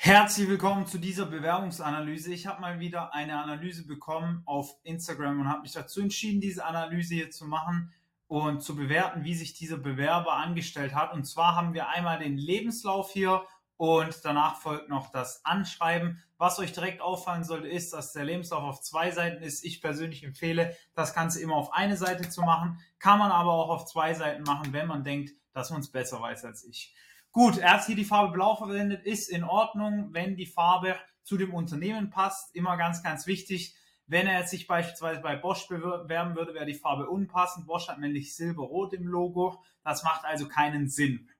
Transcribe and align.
Herzlich 0.00 0.48
willkommen 0.48 0.86
zu 0.86 0.96
dieser 0.98 1.26
Bewerbungsanalyse. 1.26 2.32
Ich 2.32 2.46
habe 2.46 2.60
mal 2.60 2.78
wieder 2.78 3.12
eine 3.14 3.42
Analyse 3.42 3.84
bekommen 3.84 4.42
auf 4.46 4.76
Instagram 4.84 5.40
und 5.40 5.48
habe 5.48 5.62
mich 5.62 5.72
dazu 5.72 6.00
entschieden, 6.00 6.40
diese 6.40 6.64
Analyse 6.64 7.16
hier 7.16 7.32
zu 7.32 7.46
machen 7.46 7.92
und 8.28 8.62
zu 8.62 8.76
bewerten, 8.76 9.24
wie 9.24 9.34
sich 9.34 9.54
dieser 9.54 9.76
Bewerber 9.76 10.34
angestellt 10.34 10.94
hat. 10.94 11.12
Und 11.12 11.24
zwar 11.24 11.56
haben 11.56 11.74
wir 11.74 11.88
einmal 11.88 12.20
den 12.20 12.38
Lebenslauf 12.38 13.10
hier 13.10 13.42
und 13.76 14.24
danach 14.24 14.60
folgt 14.60 14.88
noch 14.88 15.10
das 15.10 15.44
Anschreiben. 15.44 16.22
Was 16.36 16.60
euch 16.60 16.72
direkt 16.72 17.00
auffallen 17.00 17.42
sollte, 17.42 17.66
ist, 17.66 17.92
dass 17.92 18.12
der 18.12 18.24
Lebenslauf 18.24 18.62
auf 18.62 18.80
zwei 18.80 19.10
Seiten 19.10 19.42
ist. 19.42 19.64
Ich 19.64 19.82
persönlich 19.82 20.22
empfehle, 20.22 20.76
das 20.94 21.12
Ganze 21.12 21.42
immer 21.42 21.56
auf 21.56 21.72
eine 21.72 21.96
Seite 21.96 22.28
zu 22.28 22.42
machen. 22.42 22.78
Kann 23.00 23.18
man 23.18 23.32
aber 23.32 23.52
auch 23.52 23.68
auf 23.68 23.84
zwei 23.84 24.14
Seiten 24.14 24.44
machen, 24.44 24.72
wenn 24.72 24.86
man 24.86 25.02
denkt, 25.02 25.32
dass 25.54 25.70
man 25.70 25.80
es 25.80 25.90
besser 25.90 26.20
weiß 26.20 26.44
als 26.44 26.64
ich. 26.64 26.94
Gut, 27.38 27.58
er 27.58 27.74
hat 27.74 27.86
hier 27.86 27.94
die 27.94 28.04
Farbe 28.04 28.32
Blau 28.32 28.56
verwendet, 28.56 29.06
ist 29.06 29.30
in 29.30 29.44
Ordnung, 29.44 30.08
wenn 30.10 30.34
die 30.34 30.44
Farbe 30.44 30.96
zu 31.22 31.36
dem 31.36 31.54
Unternehmen 31.54 32.10
passt. 32.10 32.52
Immer 32.52 32.76
ganz, 32.76 33.00
ganz 33.04 33.28
wichtig. 33.28 33.76
Wenn 34.08 34.26
er 34.26 34.40
jetzt 34.40 34.50
sich 34.50 34.66
beispielsweise 34.66 35.20
bei 35.20 35.36
Bosch 35.36 35.68
bewerben 35.68 36.34
würde, 36.34 36.52
wäre 36.52 36.66
die 36.66 36.74
Farbe 36.74 37.08
unpassend. 37.08 37.68
Bosch 37.68 37.86
hat 37.86 38.00
nämlich 38.00 38.34
Silberrot 38.34 38.92
im 38.92 39.06
Logo. 39.06 39.62
Das 39.84 40.02
macht 40.02 40.24
also 40.24 40.48
keinen 40.48 40.88
Sinn. 40.88 41.30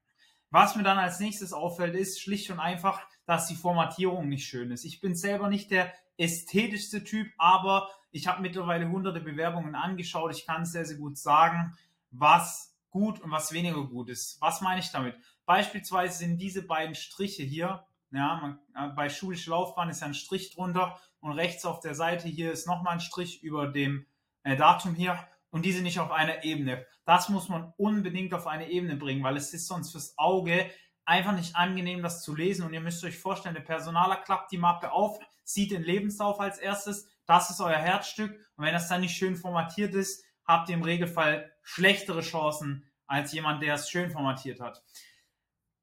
Was 0.50 0.76
mir 0.76 0.84
dann 0.84 0.98
als 0.98 1.18
nächstes 1.18 1.52
auffällt, 1.52 1.96
ist 1.96 2.23
schlicht 2.23 2.48
und 2.52 2.60
einfach, 2.60 3.01
dass 3.26 3.48
die 3.48 3.56
Formatierung 3.56 4.28
nicht 4.28 4.46
schön 4.46 4.70
ist. 4.70 4.84
Ich 4.84 5.01
bin 5.01 5.16
selber 5.16 5.48
nicht 5.48 5.73
der 5.73 5.92
ästhetischste 6.16 7.02
Typ, 7.02 7.26
aber 7.38 7.88
ich 8.12 8.28
habe 8.28 8.40
mittlerweile 8.40 8.88
hunderte 8.88 9.18
Bewerbungen 9.18 9.74
angeschaut. 9.74 10.30
Ich 10.30 10.46
kann 10.46 10.65
sehr, 10.65 10.84
sehr 10.84 10.98
gut 10.98 11.18
sagen, 11.18 11.76
was 12.12 12.77
gut 12.91 13.20
und 13.20 13.30
was 13.30 13.52
weniger 13.52 13.84
gut 13.84 14.09
ist. 14.09 14.41
Was 14.41 14.60
meine 14.60 14.80
ich 14.80 14.91
damit? 14.91 15.16
Beispielsweise 15.46 16.19
sind 16.19 16.38
diese 16.38 16.66
beiden 16.66 16.95
Striche 16.95 17.42
hier, 17.42 17.84
ja, 18.10 18.37
man, 18.41 18.59
äh, 18.74 18.95
bei 18.95 19.09
schulische 19.09 19.51
Laufbahn 19.51 19.91
ist 19.91 20.01
ja 20.01 20.06
ein 20.06 20.15
Strich 20.15 20.55
drunter 20.55 20.98
und 21.20 21.32
rechts 21.32 21.65
auf 21.65 21.80
der 21.80 21.95
Seite 21.95 22.29
hier 22.29 22.52
ist 22.52 22.66
nochmal 22.66 22.95
ein 22.95 23.01
Strich 23.01 23.43
über 23.43 23.66
dem 23.66 24.07
äh, 24.45 24.57
Datum 24.57 24.95
hier 24.95 25.18
und 25.51 25.65
diese 25.65 25.82
nicht 25.82 25.99
auf 25.99 26.10
einer 26.10 26.45
Ebene. 26.45 26.87
Das 27.04 27.29
muss 27.29 27.49
man 27.49 27.73
unbedingt 27.77 28.32
auf 28.35 28.46
eine 28.46 28.71
Ebene 28.71 28.96
bringen, 28.96 29.23
weil 29.23 29.37
es 29.37 29.52
ist 29.52 29.66
sonst 29.66 29.93
fürs 29.93 30.16
Auge 30.16 30.71
einfach 31.05 31.32
nicht 31.32 31.57
angenehm, 31.57 32.02
das 32.02 32.23
zu 32.23 32.34
lesen. 32.34 32.65
Und 32.66 32.74
ihr 32.74 32.80
müsst 32.80 33.05
euch 33.05 33.18
vorstellen, 33.18 33.55
der 33.55 33.62
Personaler 33.62 34.16
klappt 34.16 34.52
die 34.52 34.59
Mappe 34.59 34.93
auf, 34.93 35.18
sieht 35.43 35.71
den 35.71 35.82
Lebenslauf 35.82 36.40
als 36.40 36.59
erstes, 36.59 37.09
das 37.27 37.51
ist 37.51 37.60
euer 37.60 37.79
Herzstück. 37.79 38.32
Und 38.57 38.65
wenn 38.65 38.74
das 38.74 38.88
dann 38.88 39.01
nicht 39.01 39.16
schön 39.16 39.37
formatiert 39.37 39.95
ist, 39.95 40.24
habt 40.45 40.68
ihr 40.68 40.77
im 40.77 40.82
Regelfall 40.82 41.52
schlechtere 41.69 42.23
Chancen 42.23 42.91
als 43.07 43.33
jemand, 43.33 43.63
der 43.63 43.74
es 43.74 43.91
schön 43.91 44.11
formatiert 44.11 44.59
hat. 44.59 44.83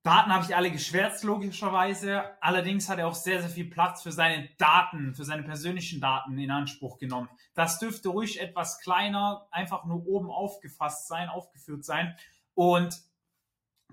Daten 0.01 0.33
habe 0.33 0.43
ich 0.43 0.55
alle 0.55 0.71
geschwärzt, 0.71 1.23
logischerweise. 1.23 2.23
Allerdings 2.41 2.89
hat 2.89 2.97
er 2.97 3.07
auch 3.07 3.15
sehr, 3.15 3.41
sehr 3.41 3.49
viel 3.49 3.69
Platz 3.69 4.01
für 4.01 4.11
seine 4.11 4.49
Daten, 4.57 5.13
für 5.13 5.25
seine 5.25 5.43
persönlichen 5.43 6.01
Daten 6.01 6.37
in 6.39 6.49
Anspruch 6.49 6.97
genommen. 6.97 7.29
Das 7.53 7.77
dürfte 7.77 8.09
ruhig 8.09 8.39
etwas 8.39 8.79
kleiner, 8.79 9.47
einfach 9.51 9.85
nur 9.85 10.05
oben 10.07 10.31
aufgefasst 10.31 11.07
sein, 11.07 11.29
aufgeführt 11.29 11.85
sein. 11.85 12.15
Und 12.55 12.99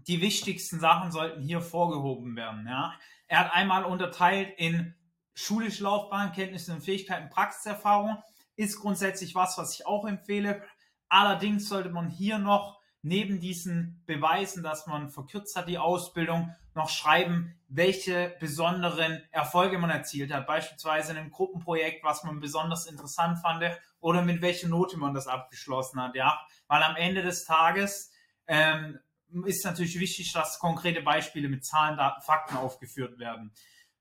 die 0.06 0.22
wichtigsten 0.22 0.80
Sachen 0.80 1.12
sollten 1.12 1.42
hier 1.42 1.60
vorgehoben 1.60 2.36
werden. 2.36 2.66
Ja. 2.66 2.94
Er 3.26 3.40
hat 3.40 3.52
einmal 3.54 3.84
unterteilt 3.84 4.54
in 4.56 4.94
schulische 5.34 5.84
Laufbahn, 5.84 6.32
Kenntnisse 6.32 6.72
und 6.72 6.82
Fähigkeiten, 6.82 7.28
Praxiserfahrung. 7.28 8.22
Ist 8.56 8.80
grundsätzlich 8.80 9.34
was, 9.34 9.58
was 9.58 9.74
ich 9.74 9.86
auch 9.86 10.06
empfehle. 10.06 10.62
Allerdings 11.12 11.68
sollte 11.68 11.90
man 11.90 12.08
hier 12.08 12.38
noch 12.38 12.80
neben 13.02 13.38
diesen 13.38 14.02
Beweisen, 14.06 14.62
dass 14.62 14.86
man 14.86 15.10
verkürzt 15.10 15.54
hat 15.56 15.68
die 15.68 15.76
Ausbildung, 15.76 16.56
noch 16.74 16.88
schreiben, 16.88 17.54
welche 17.68 18.34
besonderen 18.40 19.20
Erfolge 19.30 19.76
man 19.76 19.90
erzielt 19.90 20.32
hat. 20.32 20.46
Beispielsweise 20.46 21.12
in 21.12 21.18
einem 21.18 21.30
Gruppenprojekt, 21.30 22.02
was 22.02 22.24
man 22.24 22.40
besonders 22.40 22.86
interessant 22.86 23.40
fand 23.40 23.62
oder 24.00 24.22
mit 24.22 24.40
welcher 24.40 24.68
Note 24.68 24.96
man 24.96 25.12
das 25.12 25.26
abgeschlossen 25.26 26.00
hat. 26.00 26.14
Ja, 26.14 26.40
weil 26.66 26.82
am 26.82 26.96
Ende 26.96 27.20
des 27.20 27.44
Tages 27.44 28.10
ähm, 28.46 28.98
ist 29.44 29.66
natürlich 29.66 30.00
wichtig, 30.00 30.32
dass 30.32 30.58
konkrete 30.58 31.02
Beispiele 31.02 31.50
mit 31.50 31.62
Zahlen, 31.62 31.98
Daten, 31.98 32.22
Fakten 32.22 32.56
aufgeführt 32.56 33.18
werden. 33.18 33.52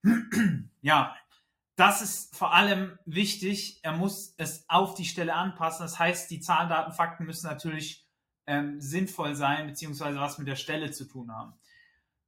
ja, 0.82 1.14
das 1.82 2.04
ist 2.04 2.36
vor 2.36 2.54
allem 2.54 3.00
wichtig. 3.06 3.80
Er 3.82 3.94
muss 3.94 4.36
es 4.38 4.70
auf 4.70 4.94
die 4.94 5.04
Stelle 5.04 5.34
anpassen. 5.34 5.84
Das 5.84 5.98
heißt, 5.98 6.30
die 6.30 6.40
Zahlen, 6.40 6.70
Daten, 6.70 6.92
Fakten 6.92 7.26
müssen 7.26 7.48
natürlich 7.48 8.06
ähm, 8.46 8.80
sinnvoll 8.80 9.34
sein, 9.34 9.66
beziehungsweise 9.66 10.20
was 10.20 10.38
mit 10.38 10.48
der 10.48 10.56
Stelle 10.56 10.92
zu 10.92 11.06
tun 11.06 11.32
haben. 11.34 11.54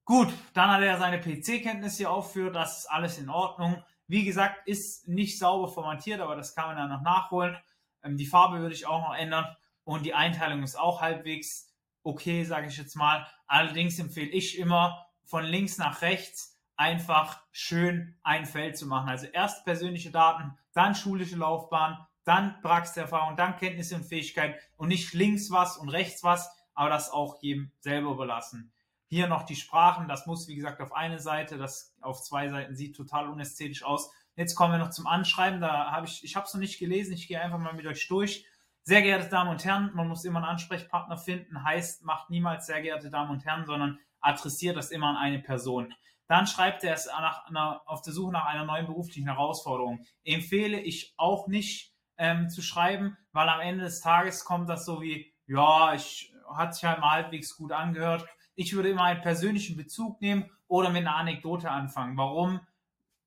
Gut, 0.05 0.33
dann 0.55 0.71
hat 0.71 0.81
er 0.81 0.97
seine 0.97 1.21
PC-Kenntnisse 1.21 1.97
hier 1.97 2.11
aufgeführt, 2.11 2.55
das 2.55 2.79
ist 2.79 2.85
alles 2.87 3.19
in 3.19 3.29
Ordnung. 3.29 3.83
Wie 4.07 4.25
gesagt, 4.25 4.67
ist 4.67 5.07
nicht 5.07 5.37
sauber 5.37 5.67
formatiert, 5.67 6.19
aber 6.19 6.35
das 6.35 6.55
kann 6.55 6.69
man 6.69 6.77
dann 6.77 6.89
noch 6.89 7.03
nachholen. 7.03 7.55
Ähm, 8.01 8.17
die 8.17 8.25
Farbe 8.25 8.59
würde 8.59 8.73
ich 8.73 8.87
auch 8.87 9.07
noch 9.07 9.15
ändern 9.15 9.55
und 9.83 10.03
die 10.03 10.15
Einteilung 10.15 10.63
ist 10.63 10.79
auch 10.79 10.99
halbwegs 10.99 11.71
okay, 12.01 12.43
sage 12.43 12.69
ich 12.69 12.77
jetzt 12.77 12.95
mal. 12.95 13.27
Allerdings 13.45 13.99
empfehle 13.99 14.31
ich 14.31 14.57
immer 14.57 15.05
von 15.25 15.43
links 15.45 15.77
nach 15.77 16.01
rechts 16.01 16.52
einfach 16.75 17.41
schön 17.51 18.15
ein 18.23 18.45
Feld 18.45 18.77
zu 18.77 18.87
machen. 18.87 19.09
Also 19.09 19.27
erst 19.27 19.65
persönliche 19.65 20.11
Daten, 20.11 20.57
dann 20.73 20.95
schulische 20.95 21.35
Laufbahn, 21.35 22.05
dann 22.23 22.59
Praxiserfahrung, 22.61 23.35
dann 23.35 23.57
Kenntnisse 23.57 23.95
und 23.95 24.05
Fähigkeit 24.05 24.59
und 24.77 24.87
nicht 24.87 25.13
links 25.13 25.51
was 25.51 25.77
und 25.77 25.89
rechts 25.89 26.23
was, 26.23 26.49
aber 26.73 26.89
das 26.89 27.11
auch 27.11 27.41
jedem 27.41 27.71
selber 27.79 28.11
überlassen. 28.11 28.71
Hier 29.07 29.27
noch 29.27 29.43
die 29.43 29.55
Sprachen, 29.55 30.07
das 30.07 30.25
muss 30.25 30.47
wie 30.47 30.55
gesagt 30.55 30.81
auf 30.81 30.93
eine 30.93 31.19
Seite, 31.19 31.57
das 31.57 31.93
auf 32.01 32.21
zwei 32.21 32.49
Seiten 32.49 32.75
sieht 32.75 32.95
total 32.95 33.27
unästhetisch 33.27 33.83
aus. 33.83 34.11
Jetzt 34.35 34.55
kommen 34.55 34.73
wir 34.73 34.79
noch 34.79 34.89
zum 34.89 35.05
Anschreiben, 35.05 35.61
da 35.61 35.91
habe 35.91 36.07
ich, 36.07 36.23
ich 36.23 36.35
habe 36.35 36.47
es 36.47 36.53
noch 36.53 36.61
nicht 36.61 36.79
gelesen, 36.79 37.13
ich 37.13 37.27
gehe 37.27 37.39
einfach 37.39 37.59
mal 37.59 37.73
mit 37.73 37.85
euch 37.85 38.07
durch. 38.07 38.45
Sehr 38.81 39.01
geehrte 39.01 39.29
Damen 39.29 39.51
und 39.51 39.63
Herren, 39.63 39.91
man 39.93 40.07
muss 40.07 40.25
immer 40.25 40.39
einen 40.39 40.49
Ansprechpartner 40.49 41.17
finden, 41.17 41.63
heißt, 41.63 42.03
macht 42.03 42.29
niemals 42.29 42.65
sehr 42.65 42.81
geehrte 42.81 43.11
Damen 43.11 43.29
und 43.31 43.45
Herren, 43.45 43.65
sondern 43.65 43.99
adressiert 44.19 44.75
das 44.75 44.89
immer 44.89 45.09
an 45.09 45.17
eine 45.17 45.39
Person. 45.39 45.93
Dann 46.33 46.47
schreibt 46.47 46.83
er 46.83 46.95
es 46.95 47.05
nach, 47.05 47.47
nach, 47.51 47.85
auf 47.85 48.01
der 48.01 48.11
Suche 48.11 48.31
nach 48.31 48.47
einer 48.47 48.65
neuen 48.65 48.87
beruflichen 48.87 49.27
Herausforderung. 49.27 50.03
Empfehle 50.23 50.79
ich 50.79 51.13
auch 51.15 51.47
nicht, 51.47 51.93
ähm, 52.17 52.49
zu 52.49 52.63
schreiben, 52.63 53.15
weil 53.33 53.47
am 53.49 53.59
Ende 53.59 53.83
des 53.83 54.01
Tages 54.01 54.43
kommt 54.43 54.67
das 54.67 54.83
so 54.83 54.99
wie, 54.99 55.31
ja, 55.45 55.93
ich 55.93 56.33
hat 56.51 56.73
sich 56.73 56.85
halt 56.85 57.01
mal 57.01 57.11
halbwegs 57.11 57.55
gut 57.55 57.71
angehört. 57.71 58.25
Ich 58.55 58.73
würde 58.73 58.89
immer 58.89 59.03
einen 59.03 59.21
persönlichen 59.21 59.77
Bezug 59.77 60.21
nehmen 60.21 60.49
oder 60.67 60.89
mit 60.89 61.03
einer 61.05 61.17
Anekdote 61.17 61.69
anfangen, 61.69 62.17
warum 62.17 62.61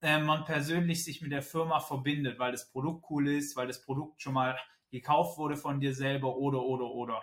äh, 0.02 0.18
man 0.18 0.44
persönlich 0.44 1.04
sich 1.04 1.22
mit 1.22 1.30
der 1.30 1.42
Firma 1.42 1.78
verbindet, 1.78 2.40
weil 2.40 2.50
das 2.50 2.72
Produkt 2.72 3.04
cool 3.08 3.28
ist, 3.28 3.54
weil 3.54 3.68
das 3.68 3.84
Produkt 3.84 4.20
schon 4.20 4.34
mal 4.34 4.58
gekauft 4.90 5.38
wurde 5.38 5.56
von 5.56 5.78
dir 5.78 5.94
selber 5.94 6.34
oder 6.38 6.60
oder 6.60 6.86
oder. 6.86 7.22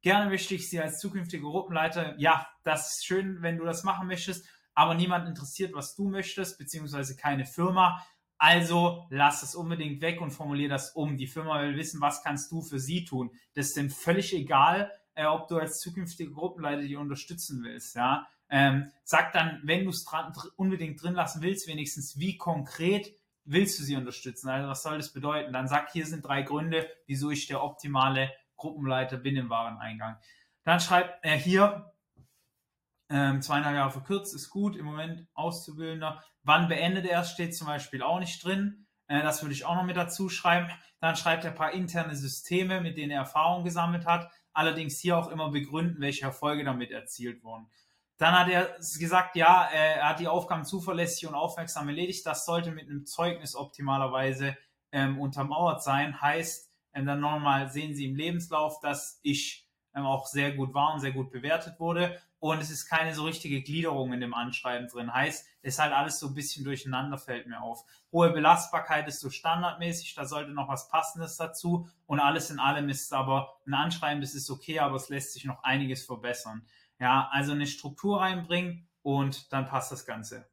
Gerne 0.00 0.30
möchte 0.30 0.54
ich 0.54 0.70
Sie 0.70 0.80
als 0.80 1.00
zukünftige 1.00 1.42
Gruppenleiter, 1.42 2.18
ja, 2.18 2.48
das 2.62 2.92
ist 2.92 3.04
schön, 3.04 3.42
wenn 3.42 3.58
du 3.58 3.66
das 3.66 3.84
machen 3.84 4.06
möchtest, 4.06 4.48
aber 4.78 4.94
niemand 4.94 5.26
interessiert, 5.26 5.74
was 5.74 5.96
du 5.96 6.08
möchtest, 6.08 6.56
beziehungsweise 6.56 7.16
keine 7.16 7.44
Firma. 7.44 8.06
Also 8.38 9.08
lass 9.10 9.42
es 9.42 9.56
unbedingt 9.56 10.00
weg 10.00 10.20
und 10.20 10.30
formulier 10.30 10.68
das 10.68 10.92
um. 10.92 11.16
Die 11.16 11.26
Firma 11.26 11.60
will 11.60 11.76
wissen, 11.76 12.00
was 12.00 12.22
kannst 12.22 12.52
du 12.52 12.62
für 12.62 12.78
sie 12.78 13.04
tun. 13.04 13.32
Das 13.54 13.66
ist 13.66 13.76
dem 13.76 13.90
völlig 13.90 14.32
egal, 14.32 14.92
äh, 15.14 15.24
ob 15.24 15.48
du 15.48 15.58
als 15.58 15.80
zukünftige 15.80 16.30
Gruppenleiter 16.30 16.82
die 16.82 16.94
unterstützen 16.94 17.64
willst. 17.64 17.96
Ja? 17.96 18.28
Ähm, 18.50 18.92
sag 19.02 19.32
dann, 19.32 19.60
wenn 19.64 19.82
du 19.82 19.90
es 19.90 20.06
unbedingt 20.54 21.02
drin 21.02 21.14
lassen 21.14 21.42
willst, 21.42 21.66
wenigstens, 21.66 22.16
wie 22.16 22.36
konkret 22.36 23.12
willst 23.44 23.80
du 23.80 23.82
sie 23.82 23.96
unterstützen? 23.96 24.48
Also 24.48 24.68
was 24.68 24.84
soll 24.84 24.98
das 24.98 25.12
bedeuten? 25.12 25.52
Dann 25.52 25.66
sag, 25.66 25.90
hier 25.90 26.06
sind 26.06 26.24
drei 26.24 26.42
Gründe, 26.42 26.88
wieso 27.08 27.32
ich 27.32 27.48
der 27.48 27.64
optimale 27.64 28.32
Gruppenleiter 28.56 29.16
bin 29.16 29.34
im 29.34 29.50
Wareneingang. 29.50 30.18
Dann 30.62 30.78
schreibt 30.78 31.24
er 31.24 31.34
hier, 31.34 31.92
ähm, 33.10 33.40
zweieinhalb 33.40 33.74
Jahre 33.74 33.90
verkürzt 33.90 34.34
ist 34.34 34.50
gut, 34.50 34.76
im 34.76 34.84
Moment 34.84 35.26
Auszubildender. 35.34 36.22
Wann 36.42 36.68
beendet 36.68 37.06
er 37.06 37.20
es, 37.20 37.30
steht 37.30 37.56
zum 37.56 37.66
Beispiel 37.66 38.02
auch 38.02 38.18
nicht 38.18 38.44
drin. 38.44 38.86
Äh, 39.06 39.22
das 39.22 39.42
würde 39.42 39.54
ich 39.54 39.64
auch 39.64 39.74
noch 39.74 39.84
mit 39.84 39.96
dazu 39.96 40.28
schreiben. 40.28 40.70
Dann 41.00 41.16
schreibt 41.16 41.44
er 41.44 41.50
ein 41.50 41.56
paar 41.56 41.72
interne 41.72 42.16
Systeme, 42.16 42.80
mit 42.80 42.96
denen 42.96 43.10
er 43.10 43.20
Erfahrung 43.20 43.64
gesammelt 43.64 44.06
hat. 44.06 44.30
Allerdings 44.52 44.98
hier 44.98 45.16
auch 45.16 45.28
immer 45.28 45.50
begründen, 45.50 46.00
welche 46.00 46.24
Erfolge 46.24 46.64
damit 46.64 46.90
erzielt 46.90 47.42
wurden. 47.44 47.70
Dann 48.18 48.36
hat 48.36 48.48
er 48.48 48.76
gesagt, 48.98 49.36
ja, 49.36 49.68
er 49.72 50.08
hat 50.08 50.18
die 50.18 50.26
Aufgaben 50.26 50.64
zuverlässig 50.64 51.28
und 51.28 51.34
aufmerksam 51.34 51.88
erledigt. 51.88 52.26
Das 52.26 52.44
sollte 52.44 52.72
mit 52.72 52.88
einem 52.88 53.06
Zeugnis 53.06 53.54
optimalerweise 53.54 54.56
ähm, 54.90 55.20
untermauert 55.20 55.82
sein. 55.82 56.20
Heißt, 56.20 56.68
ähm, 56.94 57.06
dann 57.06 57.20
nochmal 57.20 57.70
sehen 57.70 57.94
Sie 57.94 58.06
im 58.06 58.16
Lebenslauf, 58.16 58.80
dass 58.80 59.20
ich 59.22 59.67
auch 60.06 60.26
sehr 60.26 60.52
gut 60.52 60.74
war 60.74 60.94
und 60.94 61.00
sehr 61.00 61.12
gut 61.12 61.30
bewertet 61.30 61.78
wurde 61.80 62.20
und 62.40 62.60
es 62.60 62.70
ist 62.70 62.86
keine 62.86 63.14
so 63.14 63.24
richtige 63.24 63.62
Gliederung 63.62 64.12
in 64.12 64.20
dem 64.20 64.34
Anschreiben 64.34 64.88
drin. 64.88 65.12
Heißt, 65.12 65.46
es 65.62 65.74
ist 65.74 65.80
halt 65.80 65.92
alles 65.92 66.20
so 66.20 66.28
ein 66.28 66.34
bisschen 66.34 66.64
durcheinander, 66.64 67.18
fällt 67.18 67.46
mir 67.46 67.60
auf. 67.60 67.84
Hohe 68.12 68.30
Belastbarkeit 68.30 69.08
ist 69.08 69.20
so 69.20 69.30
standardmäßig, 69.30 70.14
da 70.14 70.24
sollte 70.24 70.52
noch 70.52 70.68
was 70.68 70.88
Passendes 70.88 71.36
dazu 71.36 71.88
und 72.06 72.20
alles 72.20 72.50
in 72.50 72.60
allem 72.60 72.88
ist 72.88 73.12
aber 73.12 73.56
ein 73.66 73.74
Anschreiben, 73.74 74.20
das 74.20 74.34
ist 74.34 74.50
okay, 74.50 74.78
aber 74.78 74.96
es 74.96 75.08
lässt 75.08 75.32
sich 75.32 75.44
noch 75.44 75.62
einiges 75.62 76.06
verbessern. 76.06 76.66
Ja, 77.00 77.28
also 77.32 77.52
eine 77.52 77.66
Struktur 77.66 78.20
reinbringen 78.20 78.88
und 79.02 79.52
dann 79.52 79.66
passt 79.66 79.92
das 79.92 80.06
Ganze. 80.06 80.48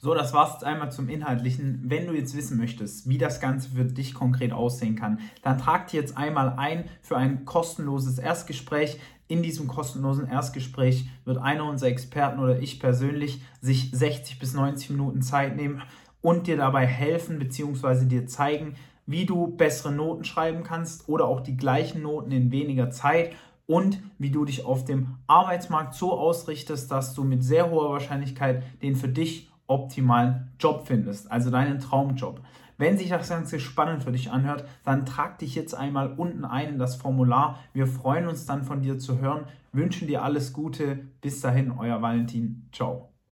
So, 0.00 0.14
das 0.14 0.32
war's 0.32 0.52
jetzt 0.52 0.64
einmal 0.64 0.92
zum 0.92 1.08
Inhaltlichen. 1.08 1.82
Wenn 1.86 2.06
du 2.06 2.12
jetzt 2.12 2.36
wissen 2.36 2.56
möchtest, 2.56 3.08
wie 3.08 3.18
das 3.18 3.40
Ganze 3.40 3.70
für 3.70 3.84
dich 3.84 4.14
konkret 4.14 4.52
aussehen 4.52 4.94
kann, 4.94 5.18
dann 5.42 5.58
trag 5.58 5.88
dir 5.88 6.00
jetzt 6.00 6.16
einmal 6.16 6.54
ein 6.56 6.84
für 7.02 7.16
ein 7.16 7.44
kostenloses 7.44 8.20
Erstgespräch. 8.20 9.00
In 9.26 9.42
diesem 9.42 9.66
kostenlosen 9.66 10.28
Erstgespräch 10.28 11.08
wird 11.24 11.38
einer 11.38 11.64
unserer 11.64 11.90
Experten 11.90 12.38
oder 12.38 12.60
ich 12.60 12.78
persönlich 12.78 13.42
sich 13.60 13.90
60 13.90 14.38
bis 14.38 14.54
90 14.54 14.90
Minuten 14.90 15.20
Zeit 15.20 15.56
nehmen 15.56 15.82
und 16.20 16.46
dir 16.46 16.56
dabei 16.56 16.86
helfen 16.86 17.40
bzw. 17.40 18.04
dir 18.04 18.28
zeigen, 18.28 18.76
wie 19.04 19.26
du 19.26 19.48
bessere 19.48 19.92
Noten 19.92 20.22
schreiben 20.22 20.62
kannst 20.62 21.08
oder 21.08 21.26
auch 21.26 21.40
die 21.40 21.56
gleichen 21.56 22.02
Noten 22.02 22.30
in 22.30 22.52
weniger 22.52 22.90
Zeit 22.90 23.32
und 23.66 24.00
wie 24.18 24.30
du 24.30 24.44
dich 24.44 24.64
auf 24.64 24.84
dem 24.84 25.16
Arbeitsmarkt 25.26 25.94
so 25.94 26.12
ausrichtest, 26.12 26.90
dass 26.90 27.14
du 27.14 27.24
mit 27.24 27.42
sehr 27.42 27.70
hoher 27.70 27.90
Wahrscheinlichkeit 27.90 28.62
den 28.80 28.94
für 28.94 29.08
dich 29.08 29.50
optimalen 29.68 30.50
Job 30.58 30.86
findest, 30.86 31.30
also 31.30 31.50
deinen 31.50 31.78
Traumjob. 31.78 32.40
Wenn 32.78 32.96
sich 32.96 33.08
das 33.08 33.28
Ganze 33.28 33.58
spannend 33.58 34.04
für 34.04 34.12
dich 34.12 34.30
anhört, 34.30 34.64
dann 34.84 35.04
trag 35.04 35.38
dich 35.38 35.54
jetzt 35.54 35.74
einmal 35.74 36.12
unten 36.12 36.44
ein 36.44 36.70
in 36.70 36.78
das 36.78 36.96
Formular. 36.96 37.58
Wir 37.72 37.86
freuen 37.86 38.28
uns 38.28 38.46
dann 38.46 38.62
von 38.64 38.82
dir 38.82 38.98
zu 38.98 39.18
hören, 39.18 39.46
wünschen 39.72 40.06
dir 40.06 40.22
alles 40.22 40.52
Gute. 40.52 41.06
Bis 41.20 41.40
dahin, 41.40 41.72
euer 41.72 42.00
Valentin. 42.02 42.68
Ciao. 42.72 43.17